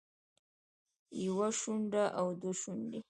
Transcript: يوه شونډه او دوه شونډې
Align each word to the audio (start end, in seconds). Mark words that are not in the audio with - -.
يوه 1.25 1.49
شونډه 1.59 2.03
او 2.19 2.27
دوه 2.41 2.53
شونډې 2.61 2.99